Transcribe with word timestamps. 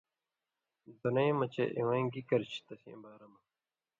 دُنئ 0.99 1.29
مہ 1.37 1.45
چےۡ 1.53 1.71
اِوَیں 1.77 2.05
گی 2.11 2.21
کرچھی 2.29 2.59
تسیں 2.67 2.97
بارہ 3.03 3.27
مہ 3.31 3.39